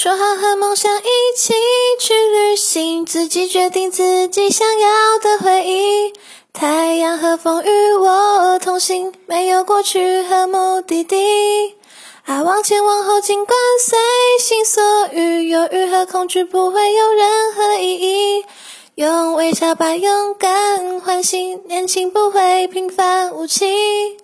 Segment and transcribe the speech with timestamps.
[0.00, 1.52] 说好和梦想一起
[1.98, 6.12] 去旅行自己决定自己想要的回忆。
[6.52, 11.74] 太阳和风与我同行没有过去和目的地。
[12.26, 13.98] 啊往前往后尽管随
[14.38, 14.80] 心所
[15.10, 18.44] 欲犹豫和恐惧不会有任何意义。
[18.94, 24.16] 用微笑把勇敢唤醒年轻不会平凡无奇。